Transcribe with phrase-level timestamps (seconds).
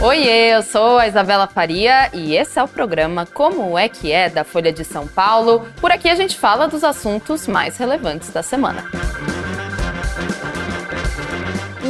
[0.00, 4.30] Oiê, eu sou a Isabela Faria e esse é o programa Como é que é
[4.30, 5.66] da Folha de São Paulo.
[5.80, 8.84] Por aqui a gente fala dos assuntos mais relevantes da semana.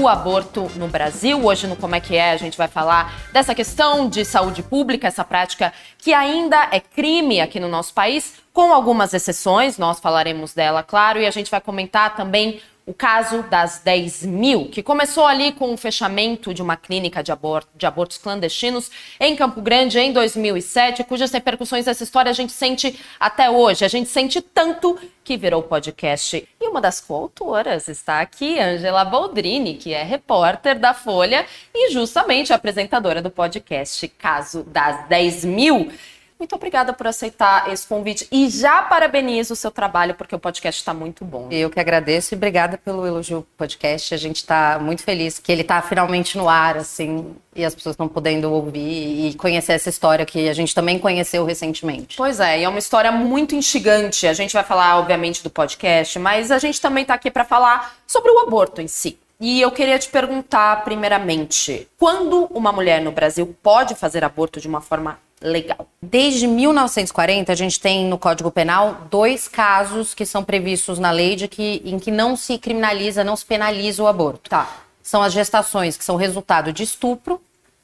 [0.00, 1.44] O aborto no Brasil.
[1.44, 5.06] Hoje no Como é que é a gente vai falar dessa questão de saúde pública,
[5.06, 10.54] essa prática que ainda é crime aqui no nosso país, com algumas exceções, nós falaremos
[10.54, 15.26] dela, claro, e a gente vai comentar também o caso das 10 mil, que começou
[15.26, 17.30] ali com o fechamento de uma clínica de,
[17.76, 18.90] de abortos clandestinos
[19.20, 23.84] em Campo Grande em 2007, cujas repercussões dessa história a gente sente até hoje.
[23.84, 26.48] A gente sente tanto que virou podcast.
[26.58, 31.44] E uma das coautoras está aqui, Angela Baldrini, que é repórter da Folha
[31.74, 35.92] e justamente apresentadora do podcast Caso das 10 mil.
[36.38, 40.80] Muito obrigada por aceitar esse convite e já parabenizo o seu trabalho porque o podcast
[40.80, 41.48] está muito bom.
[41.50, 44.14] Eu que agradeço e obrigada pelo elogio podcast.
[44.14, 47.94] A gente está muito feliz que ele está finalmente no ar, assim, e as pessoas
[47.94, 52.16] estão podendo ouvir e conhecer essa história que a gente também conheceu recentemente.
[52.16, 54.24] Pois é, e é uma história muito instigante.
[54.28, 57.96] A gente vai falar, obviamente, do podcast, mas a gente também está aqui para falar
[58.06, 59.18] sobre o aborto em si.
[59.40, 64.68] E eu queria te perguntar, primeiramente, quando uma mulher no Brasil pode fazer aborto de
[64.68, 65.86] uma forma legal.
[66.02, 71.36] Desde 1940, a gente tem no Código Penal dois casos que são previstos na lei
[71.36, 74.50] de que, em que não se criminaliza, não se penaliza o aborto.
[74.50, 74.68] Tá.
[75.02, 77.40] São as gestações que são resultado de estupro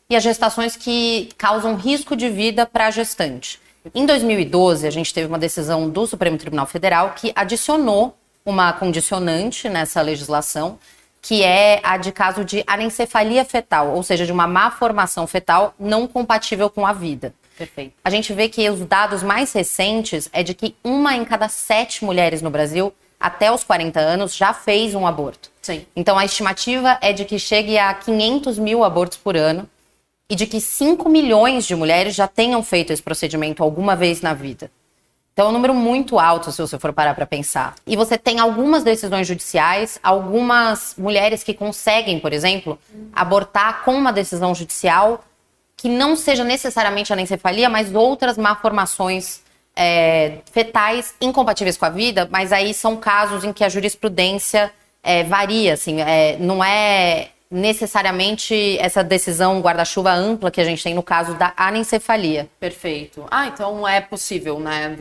[0.08, 3.61] e as gestações que causam risco de vida para a gestante.
[3.94, 9.68] Em 2012, a gente teve uma decisão do Supremo Tribunal Federal que adicionou uma condicionante
[9.68, 10.78] nessa legislação,
[11.20, 15.74] que é a de caso de anencefalia fetal, ou seja, de uma má formação fetal
[15.78, 17.34] não compatível com a vida.
[17.56, 17.94] Perfeito.
[18.05, 22.05] A gente vê que os dados mais recentes é de que uma em cada sete
[22.05, 25.50] mulheres no Brasil, até os 40 anos, já fez um aborto.
[25.62, 25.86] Sim.
[25.94, 29.69] Então a estimativa é de que chegue a 500 mil abortos por ano
[30.28, 34.34] e de que 5 milhões de mulheres já tenham feito esse procedimento alguma vez na
[34.34, 34.70] vida.
[35.33, 37.74] Então é um número muito alto, se você for parar para pensar.
[37.84, 42.78] E você tem algumas decisões judiciais, algumas mulheres que conseguem, por exemplo,
[43.12, 45.24] abortar com uma decisão judicial
[45.77, 49.40] que não seja necessariamente anencefalia, mas outras malformações
[49.77, 55.24] é, fetais incompatíveis com a vida, mas aí são casos em que a jurisprudência é,
[55.24, 61.02] varia, assim, é, não é necessariamente essa decisão guarda-chuva ampla que a gente tem no
[61.02, 62.48] caso da anencefalia.
[62.58, 63.24] Perfeito.
[63.30, 64.98] Ah, então é possível, né?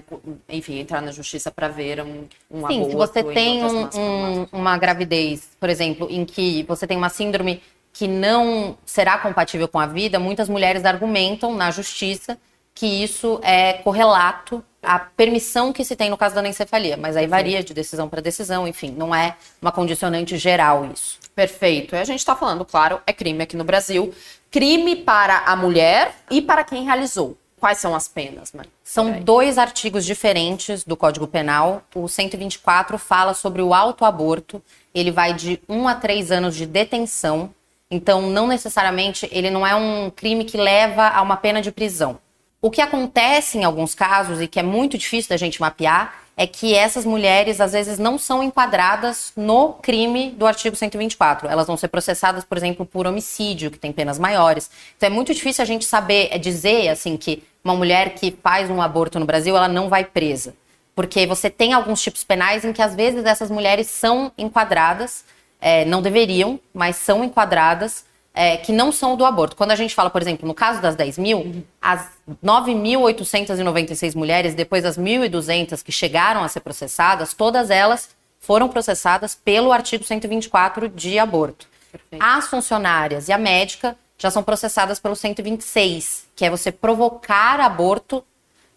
[0.48, 5.50] Enfim, entrar na justiça para ver um, um Sim, se você tem um, uma gravidez,
[5.60, 7.60] por exemplo, em que você tem uma síndrome
[7.94, 12.38] que não será compatível com a vida, muitas mulheres argumentam na justiça
[12.76, 17.28] que isso é correlato à permissão que se tem no caso da anencefalia, mas aí
[17.28, 21.20] varia de decisão para decisão, enfim, não é uma condicionante geral isso.
[21.36, 21.96] Perfeito.
[21.96, 24.14] E a gente está falando, claro, é crime aqui no Brasil.
[24.52, 27.38] Crime para a mulher e para quem realizou.
[27.60, 28.66] Quais são as penas, mãe?
[28.84, 31.82] São dois artigos diferentes do Código Penal.
[31.96, 34.62] O 124 fala sobre o autoaborto.
[34.94, 37.54] Ele vai de 1 a 3 anos de detenção.
[37.94, 42.18] Então, não necessariamente, ele não é um crime que leva a uma pena de prisão.
[42.60, 46.48] O que acontece em alguns casos, e que é muito difícil da gente mapear, é
[46.48, 51.48] que essas mulheres às vezes não são enquadradas no crime do artigo 124.
[51.48, 54.72] Elas vão ser processadas, por exemplo, por homicídio, que tem penas maiores.
[54.98, 58.72] Então é muito difícil a gente saber, é dizer assim que uma mulher que faz
[58.72, 60.56] um aborto no Brasil, ela não vai presa.
[60.96, 65.24] Porque você tem alguns tipos penais em que às vezes essas mulheres são enquadradas,
[65.64, 68.04] é, não deveriam, mas são enquadradas
[68.34, 69.56] é, que não são do aborto.
[69.56, 72.06] Quando a gente fala, por exemplo, no caso das 10 mil, as
[72.44, 78.10] 9.896 mulheres, depois das 1.200 que chegaram a ser processadas, todas elas
[78.42, 81.66] foram processadas pelo artigo 124 de aborto.
[81.90, 82.22] Perfeito.
[82.22, 88.22] As funcionárias e a médica já são processadas pelo 126, que é você provocar aborto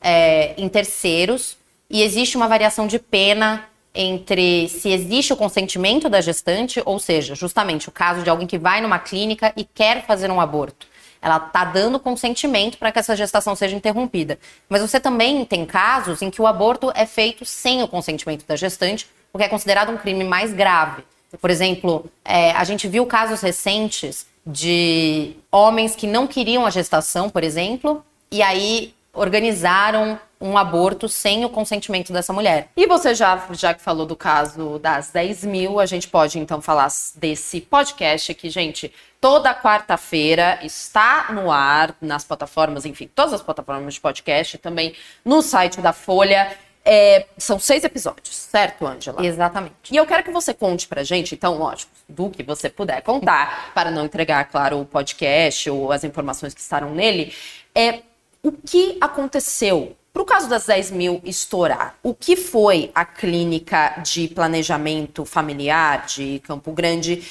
[0.00, 1.56] é, em terceiros,
[1.90, 3.64] e existe uma variação de pena
[3.96, 8.58] entre se existe o consentimento da gestante, ou seja, justamente o caso de alguém que
[8.58, 10.86] vai numa clínica e quer fazer um aborto.
[11.20, 14.38] Ela está dando consentimento para que essa gestação seja interrompida.
[14.68, 18.54] Mas você também tem casos em que o aborto é feito sem o consentimento da
[18.54, 21.02] gestante, o que é considerado um crime mais grave.
[21.40, 27.28] Por exemplo, é, a gente viu casos recentes de homens que não queriam a gestação,
[27.28, 32.68] por exemplo, e aí organizaram um aborto sem o consentimento dessa mulher.
[32.76, 36.60] E você já, já que falou do caso das 10 mil, a gente pode então
[36.60, 43.42] falar desse podcast que, gente, toda quarta-feira está no ar nas plataformas, enfim, todas as
[43.42, 46.54] plataformas de podcast, também no site da Folha.
[46.88, 49.26] É, são seis episódios, certo, Ângela?
[49.26, 49.74] Exatamente.
[49.90, 53.72] E eu quero que você conte pra gente, então, lógico, do que você puder contar,
[53.74, 57.34] para não entregar, claro, o podcast ou as informações que estarão nele,
[57.74, 58.02] é
[58.46, 64.00] o que aconteceu para o caso das 10 mil estourar, o que foi a clínica
[64.02, 67.22] de planejamento familiar de Campo Grande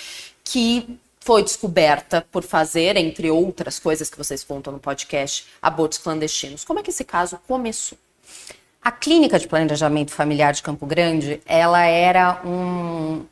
[0.44, 6.64] que foi descoberta por fazer, entre outras coisas que vocês contam no podcast, abortos clandestinos?
[6.64, 7.98] Como é que esse caso começou?
[8.84, 13.26] A clínica de planejamento familiar de Campo Grande, ela era um,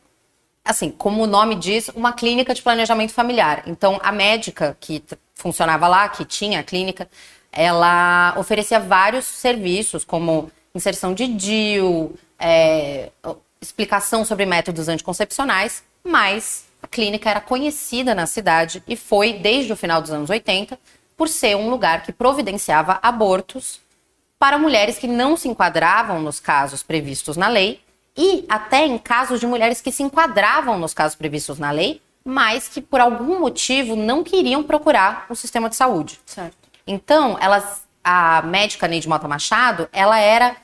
[0.66, 3.62] assim, como o nome diz, uma clínica de planejamento familiar.
[3.68, 5.04] Então, a médica que
[5.36, 7.08] funcionava lá, que tinha a clínica,
[7.54, 13.12] ela oferecia vários serviços, como inserção de DIU, é,
[13.62, 19.78] explicação sobre métodos anticoncepcionais, mas a clínica era conhecida na cidade e foi, desde o
[19.78, 20.78] final dos anos 80,
[21.16, 23.80] por ser um lugar que providenciava abortos
[24.38, 27.80] para mulheres que não se enquadravam nos casos previstos na lei
[28.18, 32.68] e até em casos de mulheres que se enquadravam nos casos previstos na lei, mas
[32.68, 36.20] que por algum motivo não queriam procurar o sistema de saúde.
[36.26, 36.63] Certo.
[36.86, 40.56] Então, elas, a médica Neide Mota Machado, ela era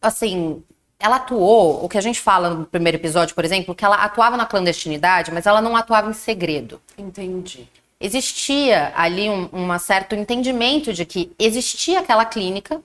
[0.00, 0.62] assim,
[0.98, 4.36] ela atuou, o que a gente fala no primeiro episódio, por exemplo, que ela atuava
[4.36, 6.80] na clandestinidade, mas ela não atuava em segredo.
[6.96, 7.68] Entendi
[8.00, 12.80] existia ali um, um certo entendimento de que existia aquela clínica,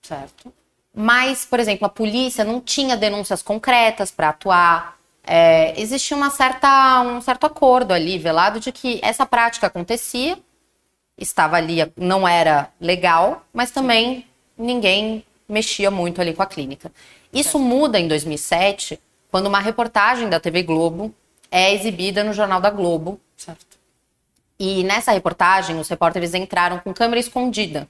[0.00, 0.52] certo?
[0.94, 4.96] Mas, por exemplo, a polícia não tinha denúncias concretas para atuar.
[5.22, 10.38] É, existia uma certa, um certo acordo ali, velado, de que essa prática acontecia,
[11.18, 14.26] estava ali, não era legal, mas também
[14.56, 16.92] ninguém mexia muito ali com a clínica.
[17.32, 21.14] Isso muda em 2007, quando uma reportagem da TV Globo
[21.50, 23.20] é exibida no Jornal da Globo.
[23.36, 23.76] Certo
[24.58, 27.88] e nessa reportagem, os repórteres entraram com câmera escondida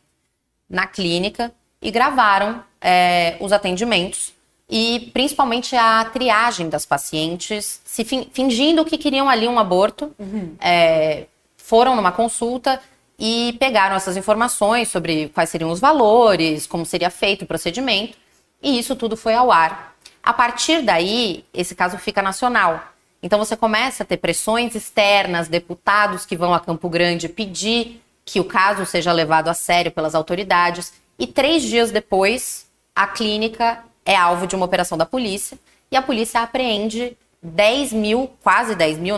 [0.69, 4.35] na clínica e gravaram é, os atendimentos
[4.69, 10.57] e principalmente a triagem das pacientes, se fingindo que queriam ali um aborto, uhum.
[10.61, 11.27] é,
[11.57, 12.81] foram numa consulta
[13.19, 18.17] e pegaram essas informações sobre quais seriam os valores, como seria feito o procedimento,
[18.63, 19.97] e isso tudo foi ao ar.
[20.23, 22.83] A partir daí, esse caso fica nacional.
[23.23, 28.41] Então você começa a ter pressões externas, deputados que vão a Campo Grande pedir que
[28.41, 30.93] o caso seja levado a sério pelas autoridades.
[31.19, 35.59] E três dias depois, a clínica é alvo de uma operação da polícia
[35.91, 39.17] e a polícia apreende 10 mil, quase 10 mil,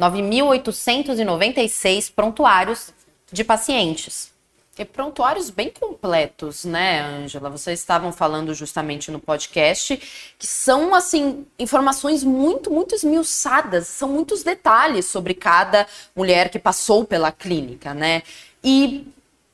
[0.00, 2.94] 9.896 prontuários
[3.30, 4.30] de pacientes.
[4.78, 7.50] E prontuários bem completos, né, Ângela?
[7.50, 9.94] Vocês estavam falando justamente no podcast
[10.38, 15.86] que são, assim, informações muito, muito esmiuçadas, são muitos detalhes sobre cada
[16.16, 18.22] mulher que passou pela clínica, né?
[18.64, 19.06] E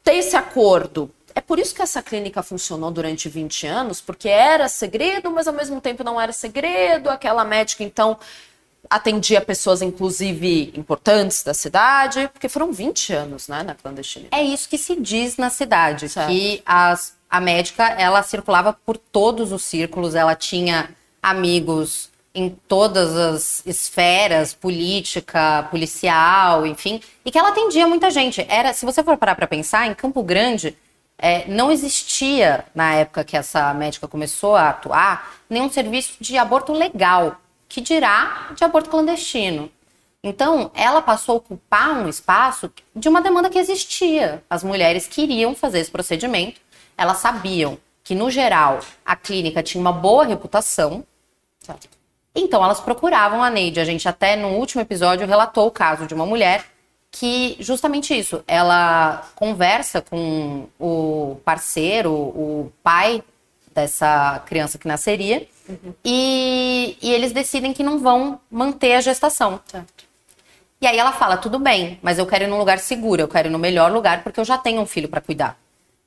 [0.05, 1.11] ter esse acordo.
[1.35, 5.55] É por isso que essa clínica funcionou durante 20 anos, porque era segredo, mas ao
[5.55, 7.11] mesmo tempo não era segredo.
[7.11, 8.17] Aquela médica, então,
[8.91, 14.41] atendia pessoas, inclusive, importantes da cidade, porque foram 20 anos, né, na clandestinidade.
[14.41, 16.29] É isso que se diz na cidade, certo.
[16.29, 20.91] que as, a médica, ela circulava por todos os círculos, ela tinha
[21.23, 28.45] amigos em todas as esferas, política, policial, enfim, e que ela atendia muita gente.
[28.49, 30.77] Era, se você for parar para pensar, em Campo Grande,
[31.19, 36.75] é, não existia, na época que essa médica começou a atuar, nenhum serviço de aborto
[36.75, 39.71] legal que dirá de aborto clandestino.
[40.23, 44.43] Então, ela passou a ocupar um espaço de uma demanda que existia.
[44.51, 46.61] As mulheres queriam fazer esse procedimento,
[46.97, 51.05] elas sabiam que, no geral, a clínica tinha uma boa reputação.
[52.35, 53.81] Então, elas procuravam a Neide.
[53.81, 56.65] A gente, até no último episódio, relatou o caso de uma mulher
[57.11, 63.23] que, justamente isso, ela conversa com o parceiro, o pai
[63.73, 65.47] dessa criança que nasceria.
[65.69, 65.95] Uhum.
[66.05, 69.61] E, e, eles decidem que não vão manter a gestação.
[69.67, 70.05] Certo.
[70.81, 73.49] E aí ela fala: tudo bem, mas eu quero ir num lugar seguro, eu quero
[73.49, 75.59] ir no melhor lugar porque eu já tenho um filho para cuidar.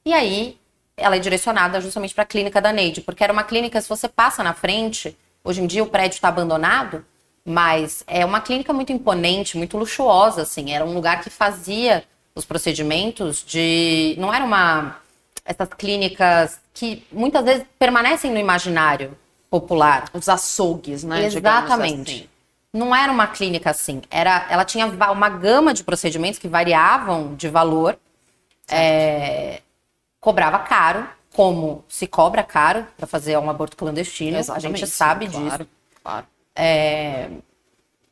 [0.06, 0.58] E aí
[0.96, 4.08] ela é direcionada justamente para a clínica da Neide, porque era uma clínica, se você
[4.08, 7.06] passa na frente, hoje em dia o prédio está abandonado,
[7.46, 10.72] mas é uma clínica muito imponente, muito luxuosa, assim.
[10.72, 12.04] Era um lugar que fazia
[12.36, 14.16] os procedimentos de.
[14.18, 14.98] Não era uma
[15.46, 19.18] essas clínicas que muitas vezes permanecem no imaginário
[19.50, 20.06] popular.
[20.14, 21.26] Os açougues, né?
[21.26, 22.12] Exatamente.
[22.12, 22.30] Assim.
[22.72, 24.02] Não era uma clínica assim.
[24.12, 27.98] Era, ela tinha uma gama de procedimentos que variavam de valor.
[28.70, 29.62] É,
[30.20, 34.38] cobrava caro, como se cobra caro para fazer um aborto clandestino.
[34.38, 35.48] Exatamente, a gente sabe sim, disso.
[35.48, 35.68] Claro,
[36.04, 36.28] claro.
[36.56, 37.30] É,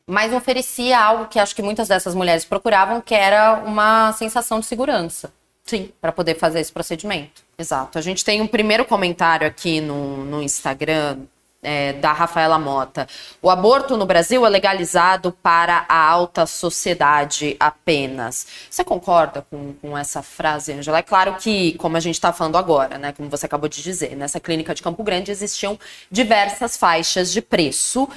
[0.06, 4.66] mas oferecia algo que acho que muitas dessas mulheres procuravam, que era uma sensação de
[4.66, 5.30] segurança.
[5.68, 5.92] Sim.
[6.00, 7.42] Para poder fazer esse procedimento.
[7.58, 7.98] Exato.
[7.98, 11.18] A gente tem um primeiro comentário aqui no, no Instagram
[11.62, 13.06] é, da Rafaela Mota.
[13.42, 18.46] O aborto no Brasil é legalizado para a alta sociedade apenas.
[18.70, 20.98] Você concorda com, com essa frase, Angela?
[20.98, 24.16] É claro que, como a gente está falando agora, né, como você acabou de dizer,
[24.16, 25.78] nessa clínica de Campo Grande existiam
[26.10, 28.08] diversas faixas de preço.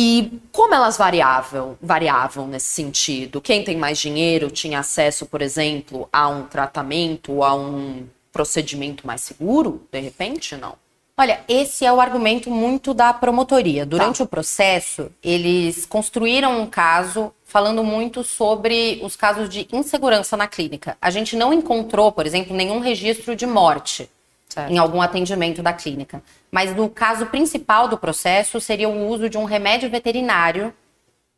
[0.00, 3.40] E como elas variavam, variavam nesse sentido?
[3.40, 9.22] Quem tem mais dinheiro tinha acesso, por exemplo, a um tratamento, a um procedimento mais
[9.22, 10.74] seguro, de repente, não?
[11.16, 13.84] Olha, esse é o argumento muito da promotoria.
[13.84, 14.22] Durante tá.
[14.22, 20.96] o processo, eles construíram um caso falando muito sobre os casos de insegurança na clínica.
[21.02, 24.08] A gente não encontrou, por exemplo, nenhum registro de morte
[24.48, 24.72] certo.
[24.72, 26.22] em algum atendimento da clínica.
[26.50, 30.72] Mas no caso principal do processo seria o uso de um remédio veterinário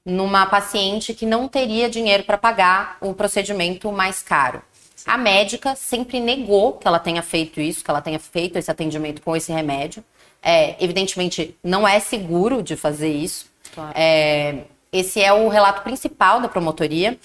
[0.04, 4.62] numa paciente que não teria dinheiro para pagar o procedimento mais caro.
[5.06, 9.22] A médica sempre negou que ela tenha feito isso, que ela tenha feito esse atendimento
[9.22, 10.04] com esse remédio.
[10.42, 13.46] É, evidentemente, não é seguro de fazer isso.
[13.74, 13.92] Claro.
[13.94, 17.18] É, esse é o relato principal da promotoria.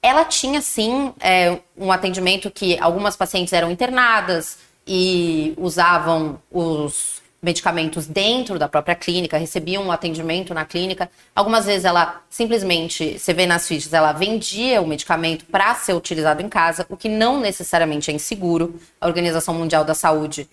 [0.00, 8.06] Ela tinha, sim, é, um atendimento que algumas pacientes eram internadas e usavam os medicamentos
[8.06, 11.08] dentro da própria clínica, recebiam um atendimento na clínica.
[11.34, 16.42] Algumas vezes ela simplesmente, você vê nas fichas, ela vendia o medicamento para ser utilizado
[16.42, 18.80] em casa, o que não necessariamente é inseguro.
[19.00, 20.48] A Organização Mundial da Saúde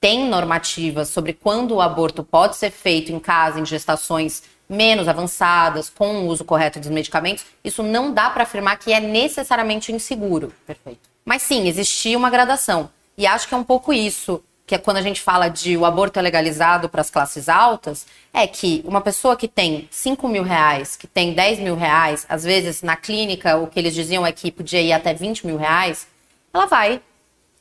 [0.00, 5.90] tem normativas sobre quando o aborto pode ser feito em casa, em gestações menos avançadas,
[5.90, 7.44] com o uso correto dos medicamentos.
[7.62, 10.54] Isso não dá para afirmar que é necessariamente inseguro.
[10.66, 11.00] Perfeito.
[11.22, 12.88] Mas sim, existia uma gradação.
[13.20, 15.84] E acho que é um pouco isso que é quando a gente fala de o
[15.84, 20.42] aborto é legalizado para as classes altas, é que uma pessoa que tem 5 mil
[20.42, 24.32] reais, que tem 10 mil reais, às vezes na clínica o que eles diziam é
[24.32, 26.06] que podia ir até 20 mil reais,
[26.54, 27.02] ela vai,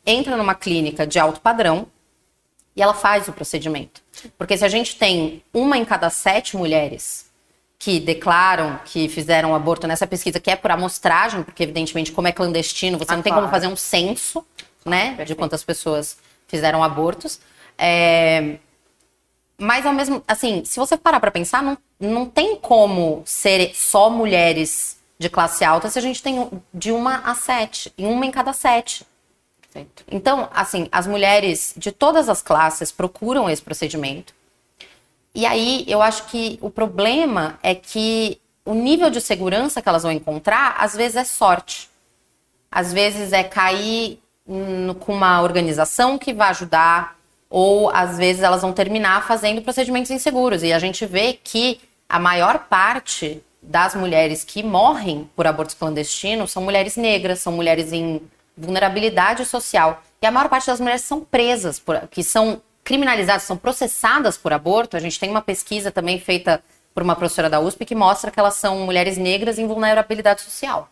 [0.06, 1.88] entra numa clínica de alto padrão
[2.74, 4.02] e ela faz o procedimento.
[4.38, 7.30] Porque se a gente tem uma em cada sete mulheres
[7.78, 12.32] que declaram que fizeram aborto nessa pesquisa, que é por amostragem, porque evidentemente como é
[12.32, 13.48] clandestino, você ah, não tem claro.
[13.48, 14.46] como fazer um censo,
[14.86, 15.28] né, Perfeito.
[15.28, 16.18] de quantas pessoas
[16.48, 17.40] fizeram abortos.
[17.78, 18.58] É...
[19.58, 24.10] Mas ao mesmo, assim, se você parar para pensar, não, não tem como ser só
[24.10, 28.32] mulheres de classe alta se a gente tem de uma a sete, em uma em
[28.32, 29.06] cada sete.
[29.62, 30.04] Perfeito.
[30.10, 34.34] Então, assim, as mulheres de todas as classes procuram esse procedimento.
[35.36, 40.04] E aí eu acho que o problema é que o nível de segurança que elas
[40.04, 41.90] vão encontrar, às vezes é sorte.
[42.72, 44.20] Às vezes é cair
[45.00, 47.16] com uma organização que vai ajudar,
[47.50, 50.64] ou às vezes elas vão terminar fazendo procedimentos inseguros.
[50.64, 56.52] E a gente vê que a maior parte das mulheres que morrem por abortos clandestinos
[56.52, 58.22] são mulheres negras, são mulheres em
[58.58, 60.02] vulnerabilidade social.
[60.22, 64.52] E a maior parte das mulheres são presas, por, que são criminalizadas, são processadas por
[64.52, 64.98] aborto.
[64.98, 66.62] A gente tem uma pesquisa também feita
[66.94, 70.90] por uma professora da USP que mostra que elas são mulheres negras em vulnerabilidade social.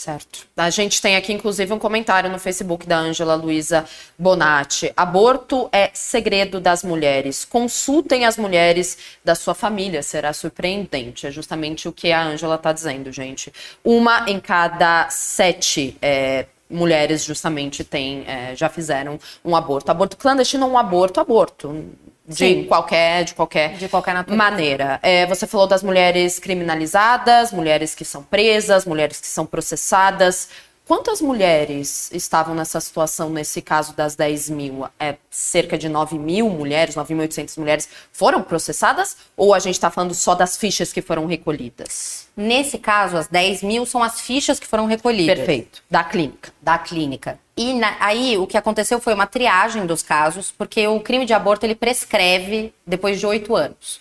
[0.00, 0.46] Certo.
[0.56, 3.84] A gente tem aqui, inclusive, um comentário no Facebook da Ângela Luiza
[4.18, 4.90] Bonatti.
[4.96, 7.44] Aborto é segredo das mulheres.
[7.44, 11.26] Consultem as mulheres da sua família, será surpreendente.
[11.26, 13.52] É justamente o que a Ângela está dizendo, gente.
[13.84, 19.90] Uma em cada sete é, mulheres, justamente, tem, é, já fizeram um aborto.
[19.90, 21.84] Aborto clandestino ou um aborto, aborto
[22.30, 22.64] de Sim.
[22.64, 25.00] qualquer de qualquer, de qualquer maneira.
[25.02, 30.48] É, você falou das mulheres criminalizadas, mulheres que são presas, mulheres que são processadas.
[30.90, 34.88] Quantas mulheres estavam nessa situação, nesse caso das 10 mil?
[34.98, 39.16] É, cerca de 9 mil mulheres, 9.800 mulheres foram processadas?
[39.36, 42.26] Ou a gente está falando só das fichas que foram recolhidas?
[42.36, 45.36] Nesse caso, as 10 mil são as fichas que foram recolhidas.
[45.36, 45.80] Perfeito.
[45.88, 46.52] Da clínica.
[46.60, 47.38] Da clínica.
[47.56, 51.32] E na, aí o que aconteceu foi uma triagem dos casos, porque o crime de
[51.32, 54.00] aborto ele prescreve depois de oito anos.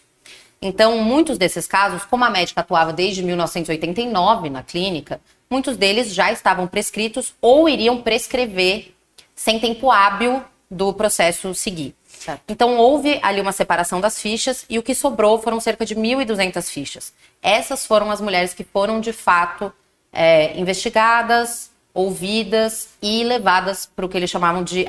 [0.59, 6.31] Então, muitos desses casos, como a médica atuava desde 1989 na clínica, muitos deles já
[6.31, 8.93] estavam prescritos ou iriam prescrever
[9.35, 11.95] sem tempo hábil do processo seguir.
[12.05, 12.41] Certo.
[12.49, 16.69] Então, houve ali uma separação das fichas e o que sobrou foram cerca de 1.200
[16.69, 17.13] fichas.
[17.41, 19.73] Essas foram as mulheres que foram, de fato,
[20.11, 24.85] é, investigadas, ouvidas e levadas para o que eles chamavam de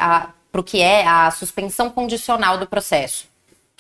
[0.50, 3.29] para o que é a suspensão condicional do processo.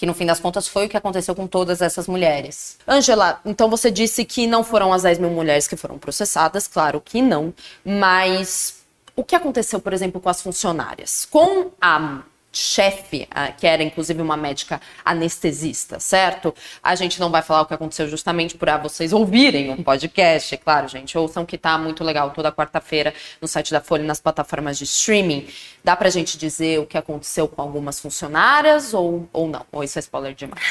[0.00, 2.78] Que no fim das contas foi o que aconteceu com todas essas mulheres.
[2.88, 7.02] Angela, então você disse que não foram as 10 mil mulheres que foram processadas, claro
[7.02, 7.52] que não,
[7.84, 8.76] mas
[9.14, 11.26] o que aconteceu, por exemplo, com as funcionárias?
[11.30, 16.54] Com a chefe, ah, que era inclusive uma médica anestesista, certo?
[16.82, 20.58] A gente não vai falar o que aconteceu justamente para vocês ouvirem o podcast, é
[20.58, 21.16] claro, gente.
[21.16, 24.84] Ouçam que tá muito legal toda quarta-feira no site da Folha e nas plataformas de
[24.84, 25.48] streaming.
[25.84, 29.64] Dá pra gente dizer o que aconteceu com algumas funcionárias ou, ou não?
[29.70, 30.62] Ou isso é spoiler demais?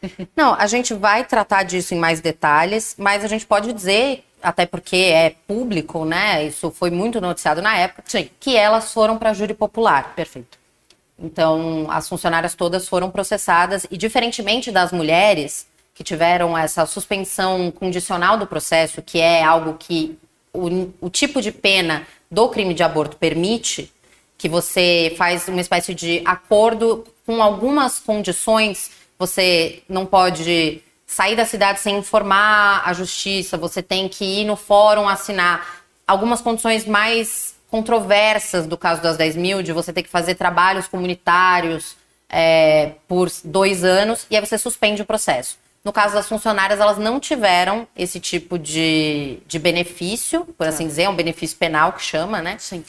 [0.36, 4.64] Não, a gente vai tratar disso em mais detalhes, mas a gente pode dizer, até
[4.64, 6.44] porque é público, né?
[6.46, 8.30] Isso foi muito noticiado na época, Sim.
[8.38, 10.14] que elas foram para júri popular.
[10.14, 10.57] Perfeito.
[11.18, 18.38] Então, as funcionárias todas foram processadas e, diferentemente das mulheres que tiveram essa suspensão condicional
[18.38, 20.16] do processo, que é algo que
[20.52, 23.92] o, o tipo de pena do crime de aborto permite,
[24.36, 31.44] que você faz uma espécie de acordo com algumas condições, você não pode sair da
[31.44, 35.82] cidade sem informar a justiça, você tem que ir no fórum assinar.
[36.06, 40.88] Algumas condições mais controversas do caso das 10 mil, de você ter que fazer trabalhos
[40.88, 41.96] comunitários
[42.28, 45.58] é, por dois anos, e aí você suspende o processo.
[45.84, 51.04] No caso das funcionárias, elas não tiveram esse tipo de, de benefício, por assim dizer,
[51.04, 52.56] é um benefício penal que chama, né?
[52.58, 52.84] Sim.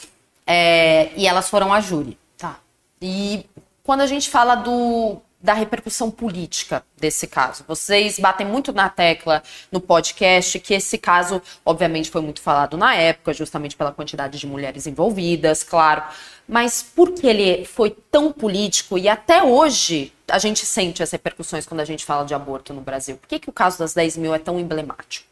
[0.46, 2.18] É, e elas foram a júri.
[2.36, 2.58] Tá.
[3.00, 3.46] E
[3.82, 9.42] quando a gente fala do, da repercussão política desse caso, vocês batem muito na tecla
[9.72, 14.46] no podcast que esse caso, obviamente, foi muito falado na época, justamente pela quantidade de
[14.46, 16.02] mulheres envolvidas, claro.
[16.46, 21.64] Mas por que ele foi tão político e até hoje a gente sente as repercussões
[21.64, 23.16] quando a gente fala de aborto no Brasil?
[23.16, 25.26] Por que, que o caso das 10 mil é tão emblemático?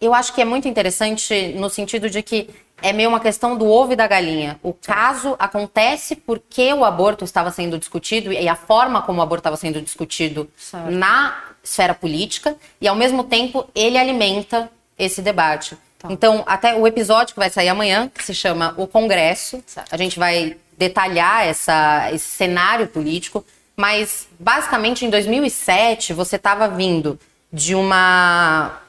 [0.00, 2.48] Eu acho que é muito interessante no sentido de que
[2.82, 4.58] é meio uma questão do ovo e da galinha.
[4.62, 9.40] O caso acontece porque o aborto estava sendo discutido e a forma como o aborto
[9.40, 10.90] estava sendo discutido Certo.
[10.90, 15.76] na esfera política e ao mesmo tempo ele alimenta esse debate.
[16.08, 19.92] Então, até o episódio que vai sair amanhã, que se chama O Congresso, Certo.
[19.92, 23.44] a gente vai detalhar essa, esse cenário político,
[23.76, 27.18] mas basicamente em 2007 você estava vindo
[27.52, 28.80] de uma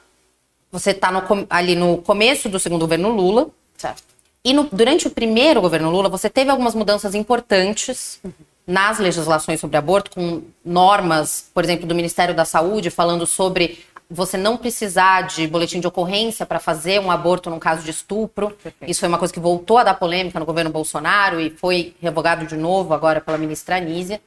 [0.72, 1.12] você está
[1.50, 3.48] ali no começo do segundo governo Lula.
[3.82, 4.04] Certo.
[4.44, 8.20] E no- durante o primeiro governo Lula, você teve algumas mudanças importantes
[8.66, 14.38] nas legislações sobre aborto, com normas, por exemplo, do Ministério da Saúde, falando sobre você
[14.38, 18.52] não precisar de boletim de ocorrência para fazer um aborto num caso de estupro.
[18.52, 18.90] Perfeito.
[18.90, 22.46] Isso foi uma coisa que voltou a dar polêmica no governo Bolsonaro e foi revogado
[22.46, 24.22] de novo agora pela ministra Anísia.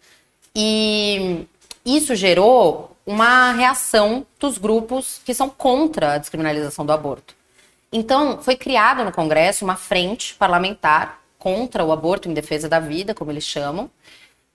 [0.54, 1.46] E
[1.84, 7.34] isso gerou uma reação dos grupos que são contra a descriminalização do aborto.
[7.96, 13.14] Então, foi criada no Congresso uma frente parlamentar contra o aborto em defesa da vida,
[13.14, 13.88] como eles chamam.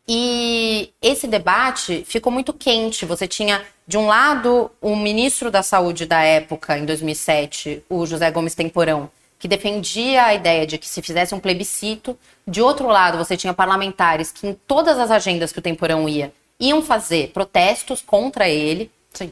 [0.05, 3.05] E esse debate ficou muito quente.
[3.05, 8.29] Você tinha, de um lado, o ministro da Saúde da época, em 2007, o José
[8.29, 12.19] Gomes Temporão, que defendia a ideia de que se fizesse um plebiscito.
[12.45, 16.33] De outro lado, você tinha parlamentares que, em todas as agendas que o Temporão ia,
[16.59, 18.91] iam fazer protestos contra ele.
[19.13, 19.31] Sim.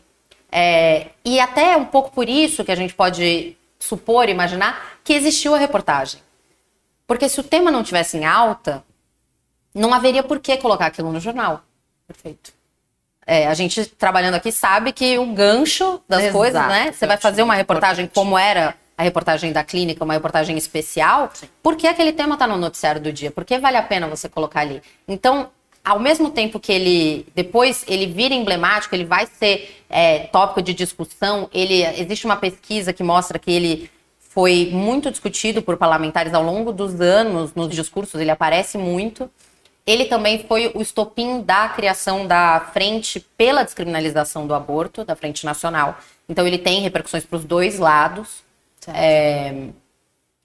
[0.50, 5.56] É, e até um pouco por isso que a gente pode supor, imaginar, que existiu
[5.56, 6.22] a reportagem.
[7.06, 8.84] Porque se o tema não tivesse em alta,
[9.74, 11.64] não haveria por que colocar aquilo no jornal.
[12.06, 12.52] Perfeito.
[13.26, 16.92] É, a gente trabalhando aqui sabe que o gancho das Exato, coisas, né?
[16.92, 17.58] Você vai fazer uma importante.
[17.58, 22.48] reportagem como era a reportagem da clínica, uma reportagem especial, por que aquele tema está
[22.48, 23.30] no noticiário do dia?
[23.30, 24.82] Por que vale a pena você colocar ali?
[25.08, 25.52] Então,
[25.88, 30.74] ao mesmo tempo que ele depois ele vira emblemático, ele vai ser é, tópico de
[30.74, 31.50] discussão.
[31.54, 36.74] Ele existe uma pesquisa que mostra que ele foi muito discutido por parlamentares ao longo
[36.74, 38.20] dos anos nos discursos.
[38.20, 39.32] Ele aparece muito.
[39.86, 45.46] Ele também foi o estopim da criação da frente pela descriminalização do aborto, da frente
[45.46, 45.98] nacional.
[46.28, 48.44] Então ele tem repercussões para os dois lados.
[48.90, 49.70] É,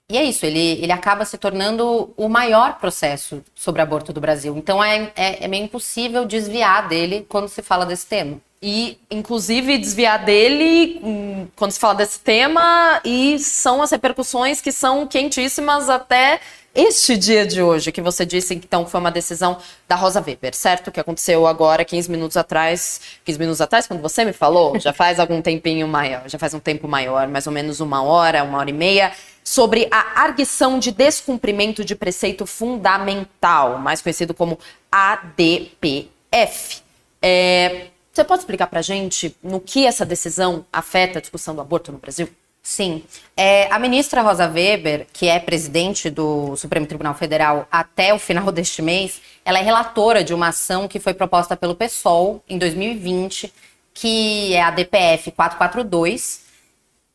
[0.09, 4.55] E é isso, ele, ele acaba se tornando o maior processo sobre aborto do Brasil.
[4.57, 8.39] Então é, é, é meio impossível desviar dele quando se fala desse tema.
[8.65, 14.71] E, inclusive, desviar dele hum, quando se fala desse tema, e são as repercussões que
[14.71, 16.39] são quentíssimas até
[16.73, 20.55] este dia de hoje, que você disse então que foi uma decisão da Rosa Weber,
[20.55, 20.91] certo?
[20.93, 23.01] Que aconteceu agora, 15 minutos atrás.
[23.25, 26.59] 15 minutos atrás, quando você me falou, já faz algum tempinho maior, já faz um
[26.59, 29.11] tempo maior, mais ou menos uma hora, uma hora e meia,
[29.43, 34.57] sobre a arguição de descumprimento de preceito fundamental, mais conhecido como
[34.91, 36.81] ADPF.
[37.21, 41.91] É, você pode explicar pra gente no que essa decisão afeta a discussão do aborto
[41.91, 42.29] no Brasil?
[42.61, 43.03] Sim.
[43.35, 48.49] É, a ministra Rosa Weber, que é presidente do Supremo Tribunal Federal até o final
[48.53, 53.53] deste mês, ela é relatora de uma ação que foi proposta pelo PSOL em 2020,
[53.93, 56.41] que é a DPF 442,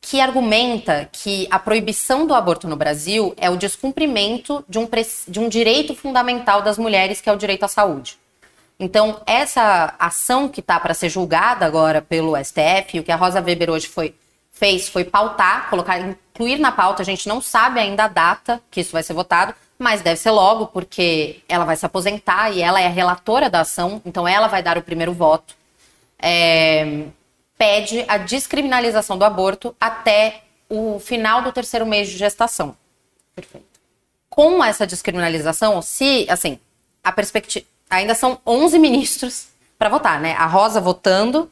[0.01, 4.89] que argumenta que a proibição do aborto no Brasil é o descumprimento de um,
[5.27, 8.19] de um direito fundamental das mulheres, que é o direito à saúde.
[8.81, 13.41] Então, essa ação que está para ser julgada agora pelo STF, o que a Rosa
[13.41, 14.15] Weber hoje foi,
[14.53, 18.81] fez foi pautar, colocar, incluir na pauta, a gente não sabe ainda a data que
[18.81, 22.81] isso vai ser votado, mas deve ser logo, porque ela vai se aposentar e ela
[22.81, 25.57] é a relatora da ação, então ela vai dar o primeiro voto.
[26.21, 27.05] É,
[27.59, 32.77] pede a descriminalização do aborto até o final do terceiro mês de gestação.
[33.35, 33.67] Perfeito.
[34.31, 36.59] Com essa descriminalização, se, assim,
[37.03, 37.67] a perspectiva.
[37.91, 40.35] Ainda são 11 ministros para votar, né?
[40.35, 41.51] A Rosa votando,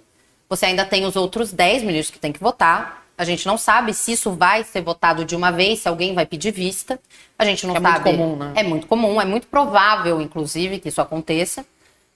[0.49, 3.05] você ainda tem os outros 10 ministros que tem que votar.
[3.19, 6.27] A gente não sabe se isso vai ser votado de uma vez, se alguém vai
[6.27, 7.01] pedir vista.
[7.39, 8.11] A gente não é sabe.
[8.11, 8.53] É muito comum, né?
[8.55, 11.65] É muito comum, é muito provável, inclusive, que isso aconteça.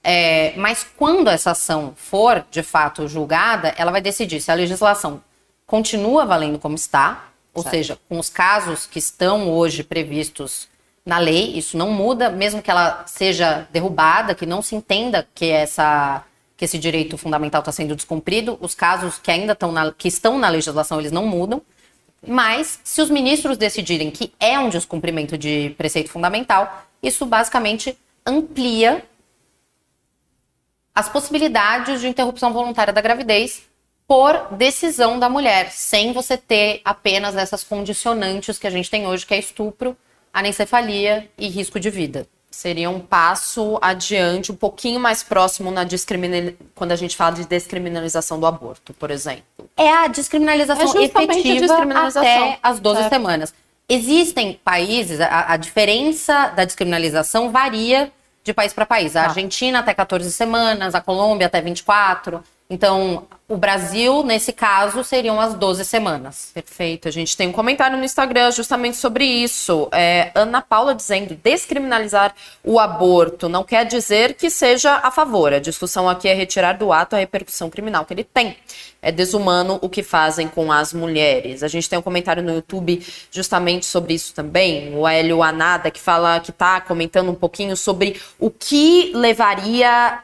[0.03, 5.21] É, mas quando essa ação for de fato julgada, ela vai decidir se a legislação
[5.67, 7.75] continua valendo como está, ou certo.
[7.75, 10.67] seja, com os casos que estão hoje previstos
[11.05, 15.45] na lei, isso não muda, mesmo que ela seja derrubada, que não se entenda que
[15.45, 16.23] essa
[16.57, 20.37] que esse direito fundamental está sendo descumprido, os casos que ainda estão na, que estão
[20.37, 21.59] na legislação eles não mudam.
[22.25, 29.03] Mas se os ministros decidirem que é um descumprimento de preceito fundamental, isso basicamente amplia
[30.93, 33.63] as possibilidades de interrupção voluntária da gravidez
[34.07, 39.25] por decisão da mulher, sem você ter apenas essas condicionantes que a gente tem hoje,
[39.25, 39.95] que é estupro,
[40.33, 42.27] anencefalia e risco de vida.
[42.49, 46.51] Seria um passo adiante, um pouquinho mais próximo na discriminal...
[46.75, 49.43] quando a gente fala de descriminalização do aborto, por exemplo.
[49.77, 52.21] É a descriminalização é efetiva descriminalização.
[52.21, 53.13] até as 12 certo.
[53.13, 53.53] semanas.
[53.87, 58.11] Existem países, a, a diferença da descriminalização varia
[58.43, 59.15] de país para país.
[59.15, 59.25] A ah.
[59.25, 62.43] Argentina até 14 semanas, a Colômbia até 24.
[62.71, 66.51] Então, o Brasil, nesse caso, seriam as 12 semanas.
[66.53, 67.09] Perfeito.
[67.09, 69.89] A gente tem um comentário no Instagram justamente sobre isso.
[69.91, 75.51] É, Ana Paula dizendo: descriminalizar o aborto não quer dizer que seja a favor.
[75.51, 78.55] A discussão aqui é retirar do ato a repercussão criminal que ele tem.
[79.01, 81.61] É desumano o que fazem com as mulheres.
[81.61, 84.95] A gente tem um comentário no YouTube justamente sobre isso também.
[84.95, 90.23] O Hélio Anada, que fala que está comentando um pouquinho sobre o que levaria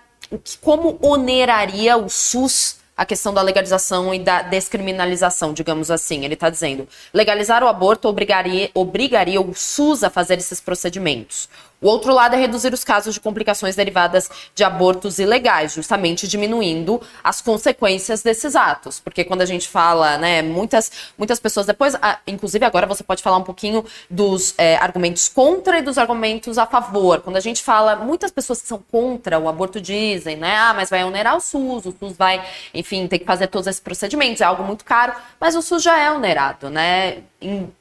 [0.61, 6.25] como oneraria o SUS a questão da legalização e da descriminalização, digamos assim.
[6.25, 11.47] Ele está dizendo: legalizar o aborto obrigaria, obrigaria o SUS a fazer esses procedimentos.
[11.79, 16.99] O outro lado é reduzir os casos de complicações derivadas de abortos ilegais, justamente diminuindo
[17.23, 18.99] as consequências desses atos.
[18.99, 23.21] Porque quando a gente fala, né, muitas, muitas pessoas depois, ah, inclusive agora você pode
[23.21, 27.21] falar um pouquinho dos é, argumentos contra e dos argumentos a favor.
[27.21, 30.89] Quando a gente fala, muitas pessoas que são contra o aborto dizem, né, ah, mas
[30.89, 34.45] vai onerar o SUS, o SUS vai, enfim, ter que fazer todos esses procedimentos, é
[34.45, 37.19] algo muito caro, mas o SUS já é onerado, né?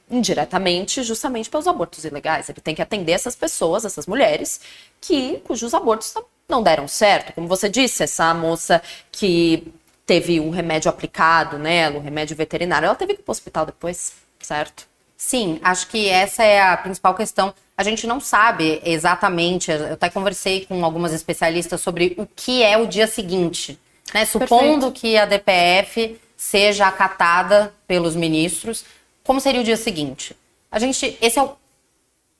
[0.09, 2.49] Indiretamente justamente pelos abortos ilegais.
[2.49, 4.61] Ele tem que atender essas pessoas, essas mulheres,
[5.01, 6.13] que cujos abortos
[6.47, 7.33] não deram certo.
[7.33, 9.73] Como você disse, essa moça que
[10.05, 13.65] teve o remédio aplicado nela, o remédio veterinário, ela teve que ir para o hospital
[13.65, 14.87] depois, certo?
[15.17, 17.53] Sim, acho que essa é a principal questão.
[17.75, 22.77] A gente não sabe exatamente, eu até conversei com algumas especialistas sobre o que é
[22.77, 23.79] o dia seguinte.
[24.13, 24.25] Né?
[24.25, 24.91] Supondo Perfeito.
[24.91, 28.85] que a DPF seja acatada pelos ministros,
[29.27, 30.35] como seria o dia seguinte?
[30.71, 31.51] A gente, esse é o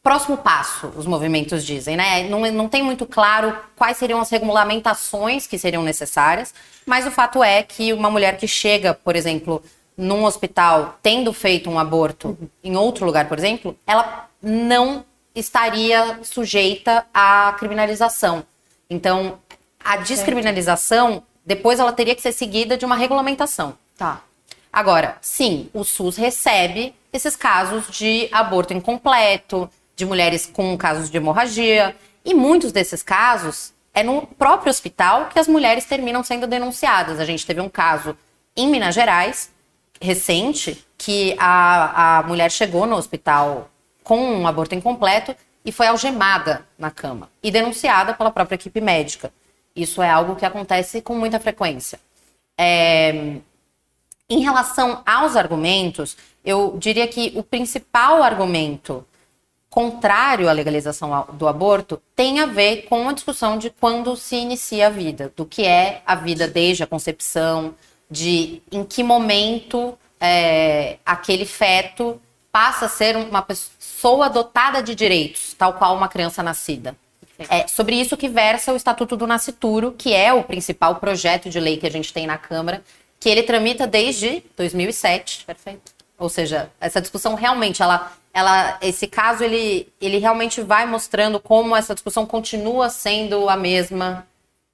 [0.01, 2.23] próximo passo, os movimentos dizem, né?
[2.29, 6.53] Não, não tem muito claro quais seriam as regulamentações que seriam necessárias,
[6.85, 9.61] mas o fato é que uma mulher que chega, por exemplo,
[9.97, 12.47] num hospital tendo feito um aborto uhum.
[12.63, 15.03] em outro lugar, por exemplo, ela não
[15.35, 18.45] estaria sujeita à criminalização.
[18.89, 19.39] Então,
[19.83, 23.77] a descriminalização, depois ela teria que ser seguida de uma regulamentação.
[23.97, 24.21] Tá.
[24.71, 31.17] Agora, sim, o SUS recebe esses casos de aborto incompleto, de mulheres com casos de
[31.17, 37.19] hemorragia, e muitos desses casos é no próprio hospital que as mulheres terminam sendo denunciadas.
[37.19, 38.15] A gente teve um caso
[38.55, 39.49] em Minas Gerais,
[39.99, 43.69] recente, que a, a mulher chegou no hospital
[44.03, 49.31] com um aborto incompleto e foi algemada na cama e denunciada pela própria equipe médica.
[49.75, 51.99] Isso é algo que acontece com muita frequência.
[52.57, 53.37] É,
[54.29, 59.05] em relação aos argumentos, eu diria que o principal argumento
[59.69, 64.87] contrário à legalização do aborto tem a ver com a discussão de quando se inicia
[64.87, 67.75] a vida, do que é a vida desde a concepção,
[68.09, 72.19] de em que momento é, aquele feto
[72.51, 76.95] passa a ser uma pessoa dotada de direitos, tal qual uma criança nascida.
[77.49, 81.59] É sobre isso que versa o Estatuto do Nascituro, que é o principal projeto de
[81.59, 82.81] lei que a gente tem na Câmara
[83.19, 85.45] que ele tramita desde 2007.
[85.45, 85.91] Perfeito.
[86.17, 91.75] Ou seja, essa discussão realmente, ela, ela, esse caso, ele, ele realmente vai mostrando como
[91.75, 94.27] essa discussão continua sendo a mesma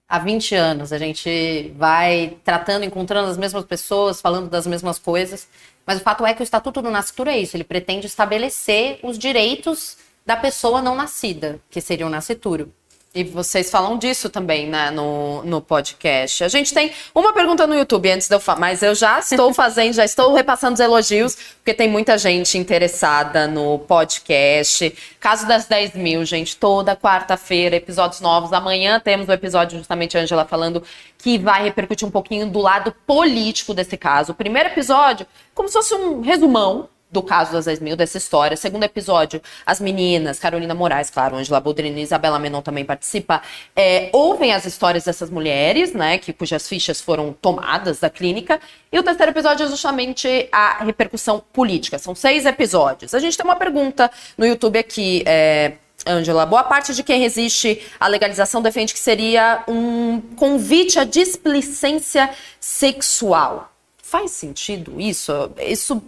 [0.07, 0.93] há 20 anos.
[0.93, 5.47] A gente vai tratando, encontrando as mesmas pessoas, falando das mesmas coisas.
[5.85, 9.17] Mas o fato é que o Estatuto do Nascituro é isso, ele pretende estabelecer os
[9.17, 12.71] direitos da pessoa não nascida, que seria o nascituro.
[13.15, 16.43] E vocês falam disso também né, no, no podcast.
[16.43, 19.53] A gente tem uma pergunta no YouTube antes de eu falar, mas eu já estou
[19.53, 24.95] fazendo, já estou repassando os elogios, porque tem muita gente interessada no podcast.
[25.19, 28.51] Caso das 10 mil, gente, toda quarta-feira, episódios novos.
[28.51, 30.81] Amanhã temos o episódio, justamente, a Angela falando,
[31.19, 34.31] que vai repercutir um pouquinho do lado político desse caso.
[34.31, 38.57] O primeiro episódio, como se fosse um resumão do caso das 10 mil, dessa história.
[38.57, 43.41] Segundo episódio, as meninas, Carolina Moraes, claro, Angela Boldrini e Isabela Menon também participa,
[43.75, 48.59] é, ouvem as histórias dessas mulheres, né, que, cujas fichas foram tomadas da clínica.
[48.91, 51.99] E o terceiro episódio é justamente a repercussão política.
[51.99, 53.13] São seis episódios.
[53.13, 55.73] A gente tem uma pergunta no YouTube aqui, é,
[56.05, 62.29] Angela, boa parte de quem resiste à legalização defende que seria um convite à displicência
[62.59, 63.71] sexual.
[64.01, 65.31] Faz sentido isso?
[65.57, 66.03] Isso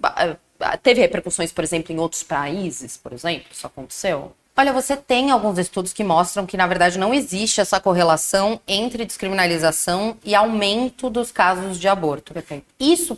[0.82, 3.48] teve repercussões, por exemplo, em outros países, por exemplo?
[3.52, 4.32] Isso aconteceu?
[4.58, 9.04] Olha, você tem alguns estudos que mostram que, na verdade, não existe essa correlação entre
[9.04, 12.34] descriminalização e aumento dos casos de aborto.
[12.34, 12.66] Perfeito.
[12.80, 13.18] Isso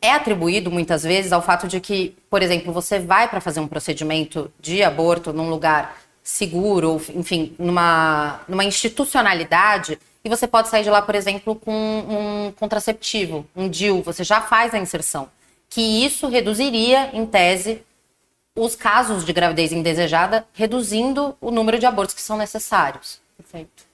[0.00, 3.68] é atribuído muitas vezes ao fato de que, por exemplo, você vai para fazer um
[3.68, 10.90] procedimento de aborto num lugar seguro, enfim, numa, numa institucionalidade, e você pode sair de
[10.90, 15.28] lá, por exemplo, com um contraceptivo, um DIU, você já faz a inserção
[15.68, 17.82] que isso reduziria, em tese,
[18.54, 23.20] os casos de gravidez indesejada, reduzindo o número de abortos que são necessários.
[23.36, 23.84] Perfeito.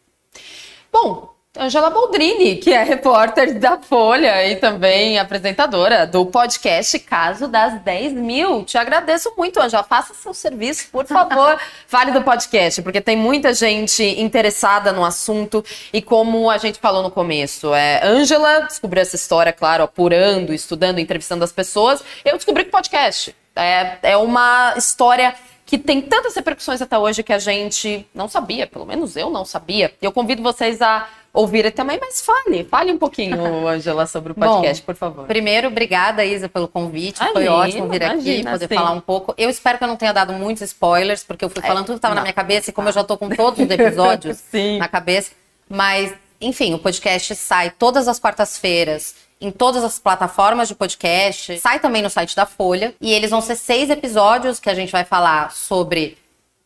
[0.91, 7.81] Bom, Angela Boldrini, que é repórter da Folha e também apresentadora do podcast Caso das
[7.81, 8.65] 10 Mil.
[8.65, 9.85] Te agradeço muito, Angela.
[9.85, 11.57] Faça seu serviço, por favor.
[11.87, 15.65] Fale do podcast, porque tem muita gente interessada no assunto.
[15.93, 20.99] E como a gente falou no começo, é, Angela descobriu essa história, claro, apurando, estudando,
[20.99, 22.03] entrevistando as pessoas.
[22.25, 25.33] Eu descobri que podcast é, é uma história
[25.65, 29.45] que tem tantas repercussões até hoje que a gente não sabia, pelo menos eu não
[29.45, 29.95] sabia.
[30.03, 34.35] E eu convido vocês a ouvir também, mas fale, fale um pouquinho, Angela, sobre o
[34.37, 35.27] podcast, Bom, por favor.
[35.27, 37.17] Primeiro, obrigada, Isa, pelo convite.
[37.17, 38.75] Imagina, Foi ótimo vir aqui, poder sim.
[38.75, 39.35] falar um pouco.
[39.37, 41.87] Eu espero que eu não tenha dado muitos spoilers, porque eu fui é, falando é,
[41.87, 44.41] tudo que estava na minha cabeça, e como eu já estou com todos os episódios
[44.79, 45.33] na cabeça.
[45.69, 51.59] Mas, enfim, o podcast sai todas as quartas-feiras em todas as plataformas de podcast.
[51.59, 52.95] Sai também no site da Folha.
[53.01, 56.17] E eles vão ser seis episódios que a gente vai falar sobre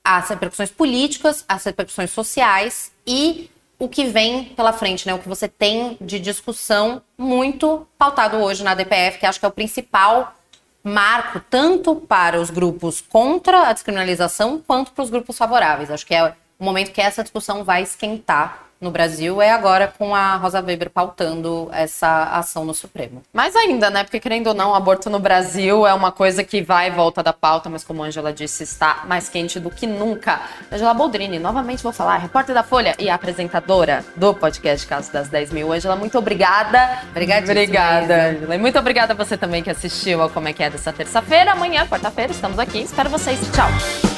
[0.04, 5.14] as repercussões políticas, as repercussões sociais e o que vem pela frente, né?
[5.14, 9.48] O que você tem de discussão muito pautado hoje na DPF, que acho que é
[9.48, 10.34] o principal
[10.82, 15.90] marco tanto para os grupos contra a descriminalização quanto para os grupos favoráveis.
[15.90, 20.14] Acho que é o momento que essa discussão vai esquentar no Brasil é agora com
[20.14, 23.22] a Rosa Weber pautando essa ação no Supremo.
[23.32, 24.04] Mais ainda, né?
[24.04, 27.22] Porque querendo ou não, o aborto no Brasil é uma coisa que vai e volta
[27.22, 30.40] da pauta, mas como a Angela disse, está mais quente do que nunca.
[30.70, 35.52] Angela Boldrini, novamente vou falar, repórter da Folha e apresentadora do podcast Caso das 10
[35.52, 35.72] Mil.
[35.72, 37.02] Angela, muito obrigada.
[37.10, 37.50] Obrigada.
[37.50, 38.54] Obrigada, Angela.
[38.54, 41.52] E muito obrigada a você também que assistiu ao Como é que é dessa terça-feira.
[41.52, 42.82] Amanhã, quarta-feira, estamos aqui.
[42.82, 43.38] Espero vocês.
[43.52, 44.17] Tchau.